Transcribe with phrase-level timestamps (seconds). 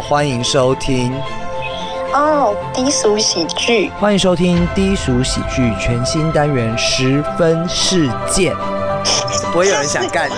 [0.00, 1.12] 好，欢迎收听，
[2.14, 8.54] 哦，低俗喜剧，欢迎收听低俗喜剧全新单元十分事件，
[9.52, 10.30] 不会有人想干。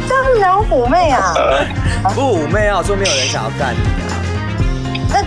[0.00, 1.34] 有这样子聊妩媚啊？
[2.14, 4.16] 不妩媚啊，说没有人想要干你啊。
[5.12, 5.22] 那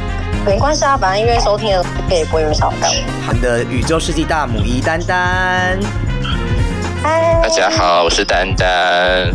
[0.49, 2.95] 没关系啊，反正因为收听的也不会有人想要干我。
[3.27, 5.77] 我们的宇宙世纪大母仪丹丹，
[7.03, 9.31] 嗨，大家好，我是丹丹。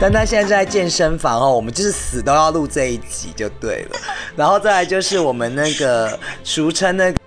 [0.00, 3.96] 丹丹现在在健身房哦，我们就是死都要录这一集就对了。
[4.34, 7.18] 然后再来就是我们那个俗称那个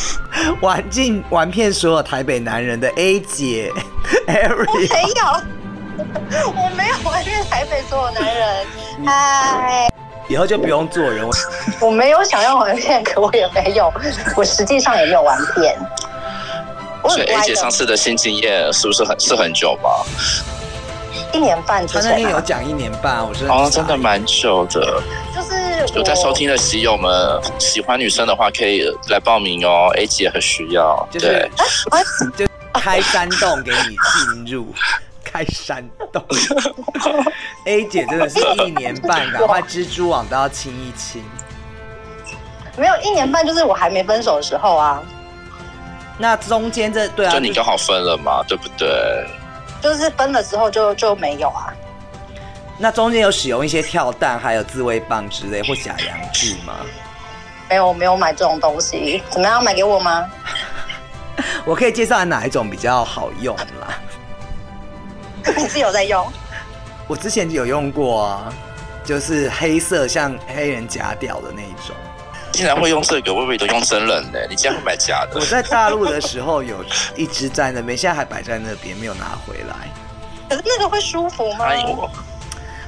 [0.62, 3.70] 玩尽玩遍所有台北男人的 A 姐
[4.26, 4.48] 没有，
[6.56, 8.66] 我没有玩遍台北所有男人。
[9.06, 9.88] 嗨，
[10.28, 11.26] 以后就不用做人。
[11.26, 11.32] 我
[11.86, 13.92] 我没有想要玩遍，可我也没有，
[14.36, 15.76] 我实际上也没有玩遍。
[17.08, 19.90] 所以 A，姐上次的新经验是不是很是很久吗？
[21.32, 25.02] 一年半之他那天有讲一年半，我觉得哦，傻真的蛮久的。
[25.34, 31.06] 就是有在收听的喜友们，喜欢女生的话可以来报名哦，A 姐很需要。
[31.10, 31.26] 就是
[32.36, 33.96] 对， 就开山洞给你
[34.44, 34.72] 进入，
[35.32, 36.22] 开山洞。
[37.64, 41.24] A 姐真的是一年半，赶快蜘蛛网都要清一清。
[42.76, 45.02] 没有一年半，就是我还没分手的时候啊，
[46.18, 49.26] 那中间这对啊，就你刚好分了嘛，对不对？
[49.80, 51.72] 就是分了之后就就没有啊。
[52.78, 56.74] 那中间有使用一些跳蛋，还有自慰棒之类或假阳具吗？
[57.68, 60.26] 没有没有买这种东西，怎么样买给我吗？
[61.64, 63.98] 我可以介绍哪一种比较好用啦？
[65.56, 66.30] 你是有在用？
[67.08, 68.52] 我之前有用过啊，
[69.04, 71.94] 就是黑色像黑人假屌的那一种。
[72.52, 74.38] 竟然会用这个，我以为都用真人呢。
[74.48, 75.44] 你竟然会买假的我？
[75.46, 76.84] 在大陆的时候有
[77.16, 79.88] 一只在那边，现在还摆在那边，没有拿回来。
[80.50, 81.66] 可是那个会舒服吗？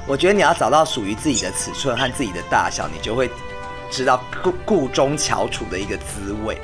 [0.07, 3.27] 我觉得你要找到属于自己的尺寸和自己的大小，你就会
[3.89, 6.61] 知道故故中翘楚的一个滋味。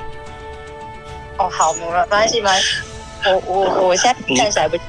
[1.40, 2.66] 哦，好，没关系，没关系。
[3.25, 4.85] 我我我现在暂时来不行。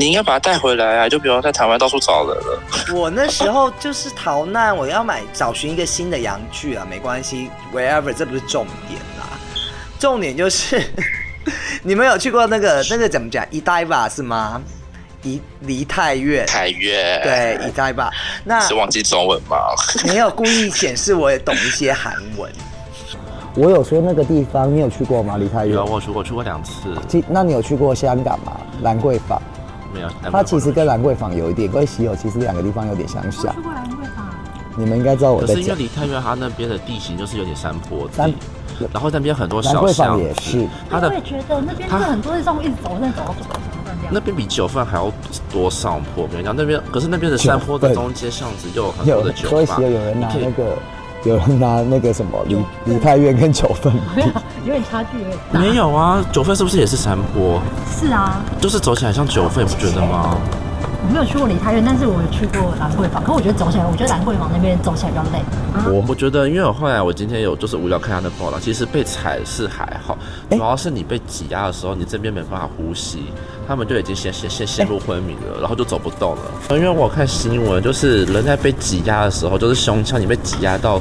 [0.00, 2.62] 你应该把它带回来啊，就不用在台湾到处找人了。
[2.94, 9.28] 我那时候就是逃难，我要买找寻一个新的洋具啊，没关系，wherever，这不是重点啦，
[9.98, 10.82] 重点就是
[11.84, 14.62] 你们有去过那个那个怎么讲，一代吧是吗？
[15.22, 18.10] 怡梨泰院，太远，对，一代吧。
[18.42, 19.58] 那是忘记中文吗？
[20.06, 22.50] 没有故意显示我也懂一些韩文。
[23.54, 25.36] 我有说那个地方，你有去过吗？
[25.36, 25.84] 梨泰院有，？
[25.84, 26.72] 我去过，去过两次，
[27.06, 28.58] 其那你有去过香港吗？
[28.80, 29.38] 兰桂坊，
[29.92, 30.08] 没有。
[30.30, 33.60] 它其实跟兰桂坊有一点，跟喜友其实两个地方有点相像去。
[33.62, 34.28] 过兰桂坊，
[34.76, 35.78] 你们应该知道我可是因为在讲。
[35.78, 38.32] 梨泰院它那边的地形就是有点山坡地山，
[38.92, 44.12] 然后那边很多小巷也是，它的我也觉得那边是很多这种一直走，那走到走到这样。
[44.12, 45.12] 那边比九份还要
[45.52, 46.24] 多上坡。
[46.24, 50.76] 我跟你讲，那边可是那边的山坡的中间巷子又有很多的酒吧，所以喜友有人拿那个，
[51.24, 54.22] 有人拿那个什么李李太院跟九份 比。
[54.64, 55.60] 有点差距，有点大。
[55.60, 56.24] 没有啊？
[56.32, 57.60] 九份是不是也是山坡？
[57.90, 60.36] 是啊，就是走起来像九份，你不觉得吗？
[61.02, 63.24] 我没有去过梨泰院，但是我有去过兰桂坊。
[63.24, 65.42] 可我觉得走起来，我觉得兰桂坊那边走起来比较累。
[65.90, 70.16] 我我觉得，因为我后来我今天有就是无聊看他的报道，其实被踩是还好，
[70.50, 73.24] 主要是你被挤压的时候，你这边没办法呼吸，
[73.66, 76.42] 他们就已经先先先陷入昏迷了，然后就走不动了。
[76.70, 81.00] 因为我有看新闻，就是人在被挤压的时候，就是胸腔你被挤压到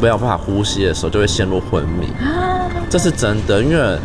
[0.00, 2.06] 没有办法呼吸的时候，就会陷入昏迷，
[2.88, 3.98] 这是真的，因为。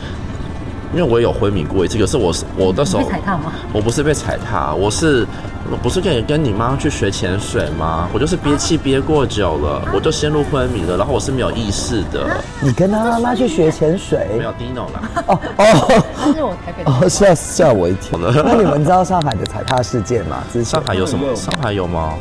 [0.94, 3.52] 因为我也有昏迷过一次，可是我是我那时候踩踏吗？
[3.74, 5.28] 我不是被踩踏，我是
[5.72, 8.08] 我不是跟你跟你妈去学潜水吗？
[8.14, 12.28] 我就是憋气憋过久了，我就陷入昏迷了，然后我是没有意识的，
[12.62, 14.44] 你跟他妈妈去学潜水没？
[14.44, 15.24] 有 Dino 啦。
[15.28, 18.18] 哦哦这是我台北的哦，吓吓我一跳。
[18.22, 20.44] 那你们知道上海的踩踏事件吗？
[20.54, 21.36] 之前上海有什么？
[21.36, 22.14] 上海有吗？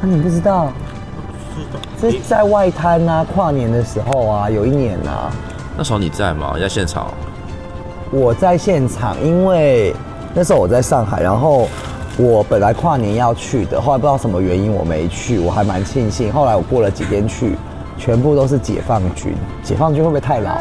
[0.00, 0.72] 啊，你不知道？
[2.00, 5.30] 这在外滩啊，跨年的时候啊，有一年啊，
[5.76, 6.52] 那时候你在吗？
[6.54, 7.12] 你在现场？
[8.10, 9.94] 我在现场，因为
[10.34, 11.68] 那时候我在上海，然后
[12.18, 16.32] 我本来跨年要去的，后来不知道什么原因我没去，我还蛮庆幸。
[16.32, 17.56] 后来我过了几天去，
[17.96, 19.34] 全部都是解放军。
[19.62, 20.54] 解放军会不会太老？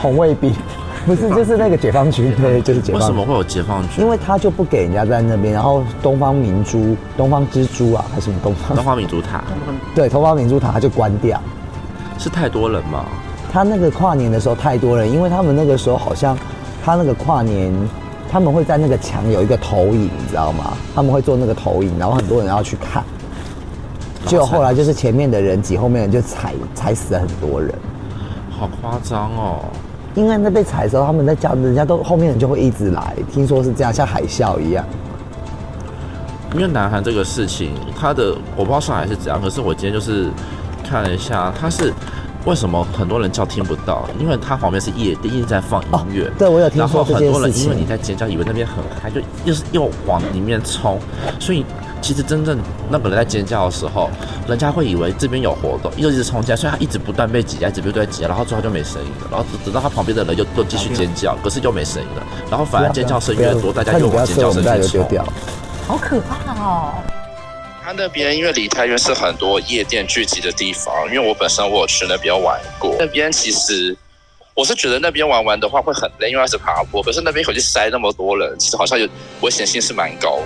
[0.00, 0.54] 红卫兵
[1.06, 3.08] 不是，就是那个解放军， 对，就是解放军。
[3.08, 4.08] 为什么会有解放军因？
[4.08, 8.76] 为他就不给人家在那边，然后东方明珠、东方之珠啊，还是什么东方？
[8.76, 9.42] 东方明珠塔
[9.94, 11.40] 对，东方明珠塔他就关掉。
[12.18, 13.06] 是太多人吗？
[13.50, 16.36] 他那个跨年的时候太多人，因为他们那个时候好像
[16.84, 17.72] 他那个跨年
[18.30, 20.76] 他们会在那个墙有一个投影，你知道吗？
[20.94, 23.02] 他们会做那个投影，然后很多人要去看。
[24.26, 27.74] 结果后来就是前面的人挤，后面人就踩踩死了很多人。
[28.50, 29.64] 好夸张哦！
[30.14, 33.16] 因为那被踩的时候，他们在叫，人家都后面人就会一直来。
[33.32, 34.84] 听说是这样，像海啸一样。
[36.54, 40.28] 因为南韩这个事情，它的我不知道上海是怎样，可是我今天就是
[40.84, 41.92] 看了一下，它是
[42.46, 44.08] 为什么很多人叫听不到？
[44.18, 46.30] 因为它旁边是夜店，一直在放音乐。
[46.38, 47.58] 对，我有听然后很多人。
[47.58, 50.98] 因为你在尖叫，以为那边很嗨，就又是又往里面冲，
[51.38, 51.64] 所以
[52.00, 52.58] 其实真正
[52.88, 54.08] 那个人在尖叫的时候，
[54.48, 64.80] 人家会以为这边有活动，又一直冲进来，所以他一直不断被挤压，一直不断被挤压，然后最后就没声音了，然后等到他旁边的人又都继续尖叫，可是又没声音了，然后反而尖叫声越多，大家又往尖叫声去冲。
[64.80, 65.24] 就丢掉。
[65.86, 66.94] 好可怕哦！
[67.90, 73.96] 他那边因为梨泰院是很多夜店聚集的地方，因为我本身我有去那边玩过，那边其实
[74.54, 79.08] 我是觉得那边玩玩的话会很累，因为它是爬坡，可是那边回去塞那么多人，其实好像有
[79.40, 80.38] 危险性是蛮高。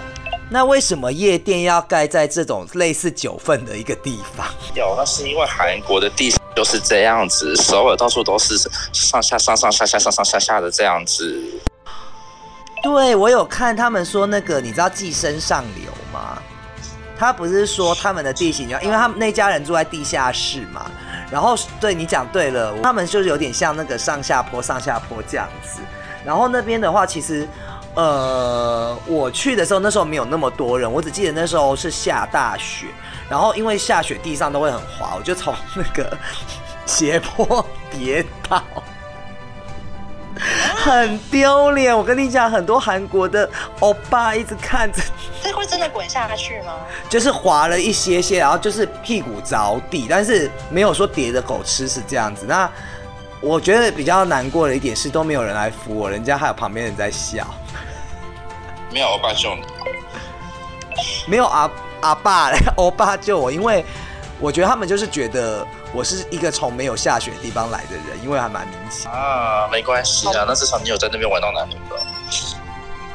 [0.49, 4.47] 那为什么夜店要盖在这种类似九份的一个地方？
[4.75, 8.57] 有，那是因为韩国的地就是这样子，首尔到处都是
[8.91, 11.39] 上下上上下下上上下下的这样子。
[12.83, 16.43] 对，我有看他们说那个，你知道寄生上流吗？
[17.25, 20.91] 他不是说他们的地形，因为他们那家人住在地下室嘛。
[21.31, 25.81] 然后对你讲对了，他们就是有点像那个上下坡、上下坡这样子。
[26.25, 27.49] 然后那边的话，其实
[27.95, 32.87] 呃，我去的时候那时候没有那么多人，我只记得那时候是下大雪，
[33.29, 36.17] 然后因为下雪地上都会很滑，我就从那个
[36.87, 38.63] 斜坡跌倒。
[40.85, 43.49] 很丢脸，我跟你讲，很多韩国的
[43.81, 45.01] 欧巴一直看着，
[45.43, 46.75] 这会真的滚下去吗？
[47.09, 52.45] 就是滑了一些些，然后就是屁股着地，但是没有说叠着狗吃是这样子。
[52.47, 52.71] 那
[53.41, 57.47] 我觉得比较难过的一点是，都没有人来扶我，人家还有旁边人在笑，
[58.93, 59.63] 没有欧巴救你，
[61.27, 61.71] 没有阿
[62.03, 63.83] 阿爸来 欧巴救我，因为
[64.45, 69.11] 我觉得他们就是觉得我是一个从没有下雪的地方来的人，因为还蛮明显。
[69.11, 71.97] 啊，没关系啊，那至少你有在那边玩到男人吧？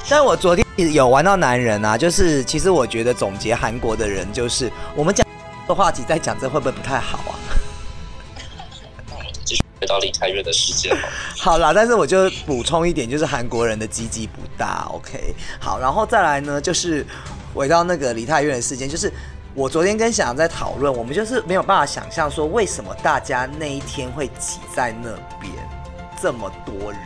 [0.10, 5.24] 但我昨天有玩到男人啊，就是其实我觉得总结韩国的人，就是我们讲
[5.68, 7.38] 的话题在讲，这会不会不太好啊？
[9.08, 11.08] 那我们继续回到梨泰院的事件了。
[11.38, 15.36] 好啦，但是我就补充一点，就是韩国人的鸡鸡不大，OK。
[15.60, 17.06] 好，然后再来呢，就是
[17.54, 19.14] 回到那个梨泰院的事件，就是
[19.56, 25.10] 我昨天跟小杨在讨论，我们就是没有办法想象说为什么大家那一天会挤在那
[25.40, 25.52] 边
[26.22, 27.02] 这么多人。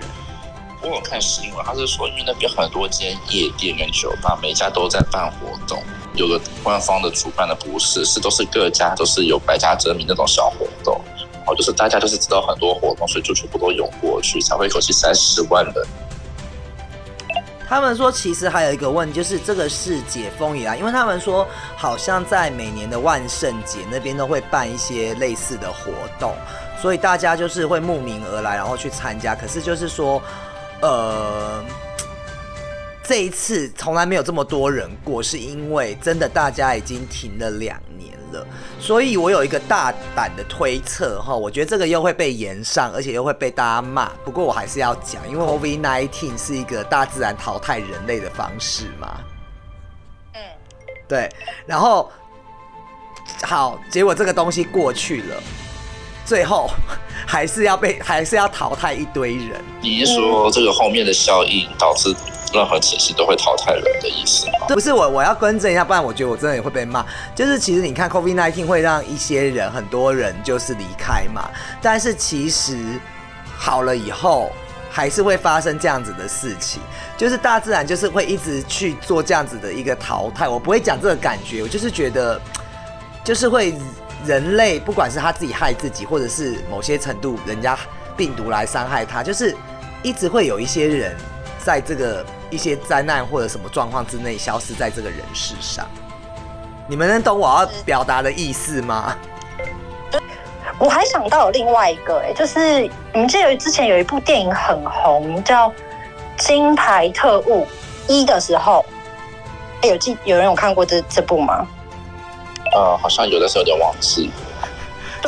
[0.81, 5.81] 我有看新闻，他是说因为那边很多间夜店跟酒吧，每家都在办活动。
[6.15, 11.01] 有个官方的主办的不是，是都是各家都是有百家争鸣那种小活动，
[11.31, 15.73] 然后就是大家就是知道很多活动，所以就全部都涌过去，才会一口气三十万人。
[17.73, 26.35] 他们说，其实还有一个问题，就是这个是解封以来，因为他们说好像在每年的万圣节那边都会办一些类似的活动，
[26.79, 29.33] 所以大家就是会慕名而来，然后去参加。
[29.33, 30.21] 可是就是说，
[30.81, 31.65] 呃，
[33.03, 38.45] 这一次从来没有这么多人过，是因为真的大家已经停了两年了。
[38.81, 44.11] 所以我有一个大胆的推测哈，我觉得这个又会被延上，而且又会被大家骂。
[44.25, 49.21] 不过我还是要讲，因为 COVID-19 是一个大自然淘汰人类的方式嘛。
[50.33, 50.41] 嗯，
[51.07, 51.29] 对，
[51.65, 52.11] 然后
[53.43, 55.41] 好，结果这个东西过去了，
[56.25, 56.69] 最后
[57.25, 59.63] 还是要被，还是要淘汰一堆人。
[59.81, 62.13] 你是说这个后面的效应导致
[62.53, 64.67] 任何体系都会淘汰人的意思吗？
[64.67, 67.03] 不是我，我要更正一下，不然我觉得我真的也会被骂。
[67.35, 71.49] 就是其实你看，COVID 1 9会让一些人，很多人就是离开嘛。
[71.81, 72.77] 但是其实
[73.57, 74.51] 好了以后，
[74.91, 76.81] 还是会发生这样子的事情。
[77.17, 80.47] 就是大自然就是会一直去做这样子的一个淘汰。
[80.47, 82.39] 我不会讲这个感觉，我就是觉得，
[83.23, 83.73] 就是会
[84.25, 87.77] 人类不管是他自己害自己，或者是某些程度人家
[88.15, 89.55] 病毒来伤害他，就是
[90.03, 91.15] 一直会有一些人
[91.63, 95.85] 在这个一些灾难或者什么状况之内消失在这个人世上。
[96.87, 99.17] 你们能懂我要表达的意思吗？
[100.77, 102.81] 我还想到有另外一个、哎，就是
[103.13, 105.69] 你们记得之前有一部电影很红，叫
[106.37, 107.65] 《金牌特务
[108.07, 108.85] 一》的时候，
[109.81, 111.65] 哎、有记有人有看过这这部吗？
[112.75, 114.29] 呃，好像有的时候有点忘记。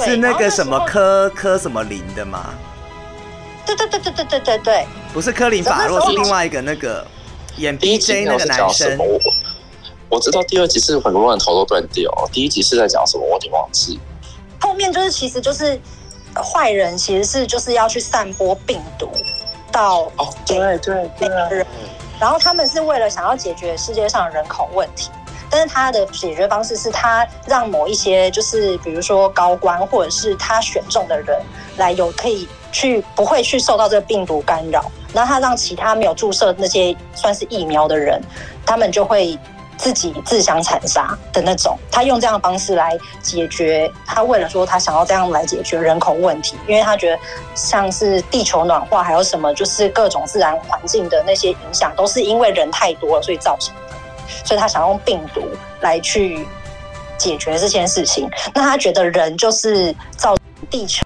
[0.04, 0.78] 是那个什么？
[0.86, 2.54] 科科什么林的吗？
[3.66, 7.06] 对对对对对对对对，不是科林法洛，是另外一个那个
[7.58, 9.06] 演第一集 BJ 那个是男生讲什么？。
[9.06, 9.20] 我
[10.10, 13.24] 我知道第二集是很多人头都断掉，第一集是在讲什么？
[13.26, 14.00] 我有点忘记。
[14.60, 15.80] 后面就是其实就是
[16.36, 19.10] 坏人，其实是就是要去散播病毒
[19.72, 21.66] 到哦，对对对人
[22.20, 25.10] 然后他们是为了想要解决世界上的人口问题，
[25.50, 31.42] 但是他的解决方式是他让某一些就是比如说高官或者是他选中的人
[31.78, 38.22] 来有可以去不会去受到这个病毒干扰，那他让其他没有注射那些算是疫苗的人，
[38.64, 39.40] 他们就会。
[39.78, 43.92] 自己自相残杀的那种，他用这样的方式来解决。
[44.06, 47.20] 他为了说他想要这样来解决人口问题，因为他觉得
[47.56, 53.98] 像是地球暖化，还有什么就是各种自然环境的那些影响，都是因为人太多了所以造成的。
[54.46, 55.42] 所以他想用病毒
[55.82, 56.48] 来去
[57.18, 58.30] 解决这件事情。
[58.54, 60.38] 那他觉得人就是造
[60.70, 61.06] 地球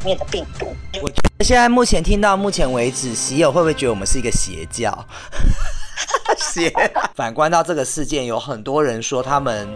[0.00, 0.74] 毁灭的病毒。
[1.02, 4.92] 我觉得现在目前听到目前为止，喜友会不会觉得我们是一个邪教？
[6.38, 6.72] 邪。
[7.14, 9.68] 反观到这个事件，有很多人说他们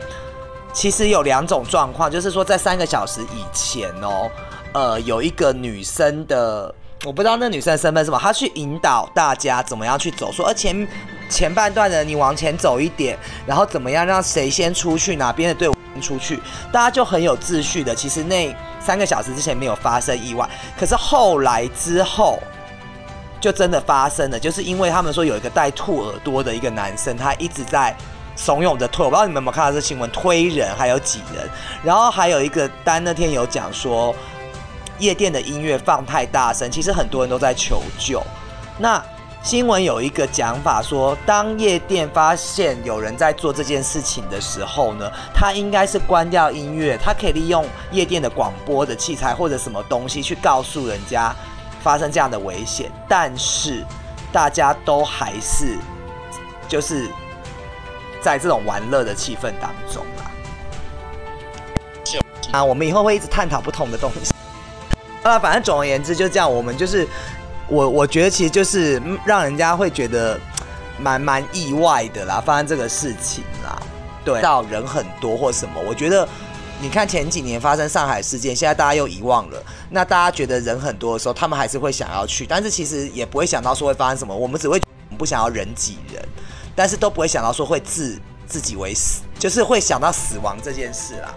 [0.73, 4.31] 其实有两种状况，就是说在三个小时以前哦，
[4.73, 10.87] 呃，有一个女生的，我不知道那女生的身份是什么，她去引导大家怎么样去走，说而前
[11.29, 17.95] 前半段的你往前走一点，然后怎么样让谁先出去，哪边的队伍出去，大家就很有秩序的。
[17.95, 20.49] 其实那三个小时之前没有发生意外，
[20.79, 22.39] 可是后来之后。
[23.41, 27.95] 就真的发生了，就是因为他们说有一个戴兔耳朵的一个男生，他一直在
[28.35, 31.47] 怂恿着推，我不知道你们有没有看到这新闻，推人还有挤人，
[31.83, 34.15] 然后还有一个单那天有讲说
[34.99, 38.23] 夜店的音乐放太大声，其实很多人都在求救。
[38.79, 39.05] 那
[39.45, 51.37] 新闻有一个讲法说，当夜店发现有人在做这件事情的时候呢，他应该是关掉音乐，他可以利用夜店的广播的器材或者什么东西去告诉人家。
[51.83, 53.85] 发生这样的危险，但是
[54.33, 55.77] 大家都还是
[56.67, 57.07] 就是
[58.23, 60.31] 在这种玩乐的气氛当中啦。
[62.53, 64.33] 啊，我们以后会一直探讨不同的东西。
[65.23, 67.07] 啊，反正总而言之就这样，我们就是
[67.69, 70.39] 我我觉得其实就是让人家会觉得
[70.99, 73.79] 蛮蛮意外的啦，发生这个事情啦，
[74.25, 76.29] 对，到人很多或什么，我觉得。
[76.81, 79.63] 你看前几年发生上海事件，现在大家又遗忘了。
[79.91, 84.35] 那大家觉得人很多的时候，他们还是会想要去，但是其实也不会想到说会发生什么。
[84.35, 84.79] 我们只会
[85.17, 86.23] 不想要人挤人，
[86.75, 91.33] 但是都不会想到说会自自己为死，就是会想到死亡这件事啦。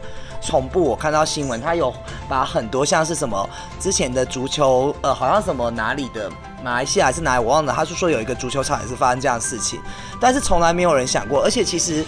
[0.48, 1.94] 从不，我看到新闻，他有
[2.30, 3.50] 把很多像是什么
[3.80, 6.32] 之前的足球，呃，好像什么哪里的
[6.64, 7.74] 马来西亚还是哪里，我忘了。
[7.74, 9.82] 他是说有一个足球场也是发生这样的事情，
[10.22, 12.06] 但是从来没有人想过，而且其实。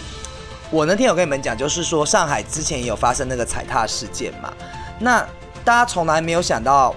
[0.72, 4.52] 我那天有跟你们讲，就是说上海之前也有发生那个踩踏事件嘛。
[5.00, 5.18] 那
[5.64, 6.94] 大家从来没有想到，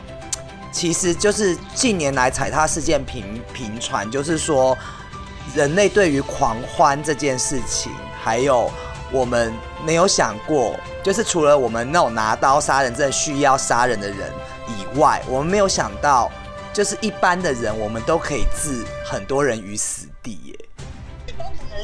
[0.72, 4.78] 其实就是近年来踩踏事件频频传，就是说
[5.56, 7.92] 人类对于狂欢这件事情，
[8.24, 8.70] 还有
[9.14, 9.54] 我们
[9.86, 14.32] 没有想过，就是除了我们那种拿刀杀人、真的需要杀人的人
[14.68, 16.30] 以外，我们没有想到，
[16.74, 20.56] 就是一般的人，我们都可以置很多人于死地耶。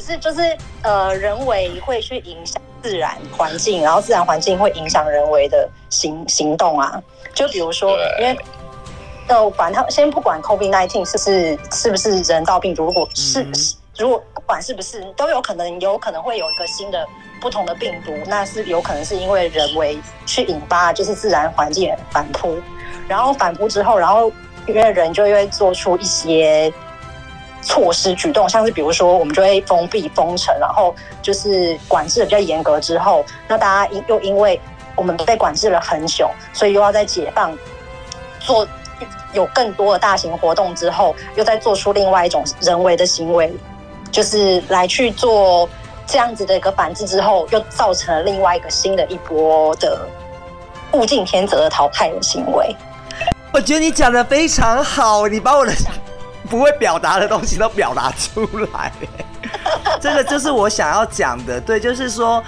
[0.00, 7.00] 是，就是呃，人为会去影响自然环境，然后自然环境会影响人为的行行动啊。
[7.32, 8.36] 就比如说，因为
[9.28, 13.46] 呃，管他先不管 COVID nineteen 是是是不是人造病毒，如果是
[13.96, 17.06] 如果不管是不是，都有可能有可能会有一个新的
[17.40, 22.58] 不同的病毒，那是有可能是因为人为去引发，就是自然环境反扑，
[23.06, 24.32] 然后反扑之后，然后
[24.66, 26.72] 因为人就会做出一些。
[27.62, 34.58] 措施举动，像是比如说，我们就会封闭封城，然后就是管制的比较严格之后，那大家因又因为
[34.96, 37.54] 我们被管制了很久，所以又要在解放
[38.38, 38.66] 做
[39.34, 43.52] 有更多的大型活动之后，又再做出另外一种人为的行为，
[44.10, 45.68] 就是来去做
[46.06, 50.06] 这样子的一个反制之后，又造成了另外一个新的一波的
[50.92, 52.74] 物竞天择的淘汰的行为。
[53.52, 55.72] 我觉得你讲的非常好，你把我的。
[56.48, 58.90] 不会表达的东西都表达出来，
[60.00, 61.60] 这个就是我想要讲的。
[61.60, 62.42] 对，就是说，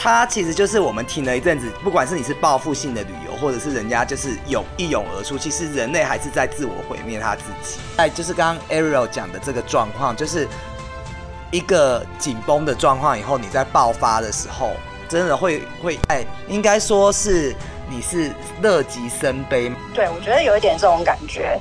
[0.00, 7.80] 他其实就是我们停了一阵子，不管是你是报复性的旅游，或者是人家就是涌一涌而出，其实人类还是在自我毁灭他自己。
[7.96, 10.46] 哎，就是刚刚 Ariel 讲的这个状况，就是
[11.50, 14.70] 一个紧绷的状况，以后你在爆发的时候，
[15.08, 17.52] 真的会会哎，应该说是
[17.90, 18.30] 你是
[18.62, 19.72] 乐极生悲。
[19.92, 21.60] 对，我觉得有一点这种感觉。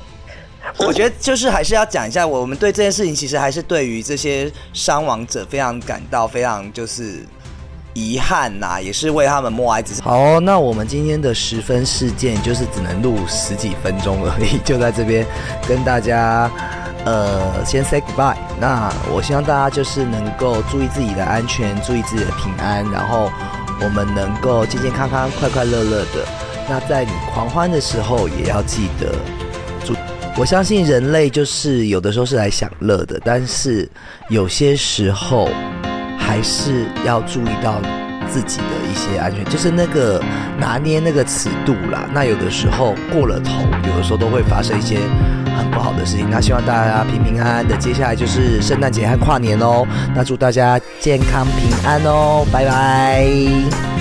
[0.78, 7.26] 我觉得就是还是要讲一下，我们对这件事情其实还是对于这些伤亡者非常感到非常就是
[7.98, 9.82] 遗憾呐，也是为他们默哀。
[9.82, 10.02] 只是。
[10.04, 15.26] 好，那我们今天的十分事件就是只能录十几分钟而已，就在这边
[15.68, 16.50] 跟大家
[17.06, 18.38] 呃先 say goodbye。
[18.60, 23.32] 那我希望大家就是能够注意自己的安全，注意自己的平安，然后
[23.82, 26.24] 我们能够健健康康、快快乐乐的。
[26.70, 29.16] 那在你狂欢的时候，也要记得。
[30.40, 33.90] 我相信人类就是有的时候是来享乐的，但是
[34.30, 35.50] 有些时候
[36.28, 37.82] 还是要注意到
[38.30, 40.22] 自己的一些安全，就是那个
[40.60, 42.08] 拿捏那个尺度啦。
[42.14, 43.52] 那有的时候过了头，
[43.90, 45.00] 有的时候都会发生一些
[45.58, 46.28] 很不好的事情。
[46.30, 47.78] 那希望大家平平安安的。
[47.78, 53.97] 接下来就是圣诞节和跨年哦，那祝大家健康平安哦，拜拜。